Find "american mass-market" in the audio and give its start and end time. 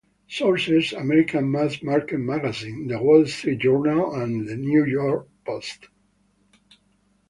0.93-2.17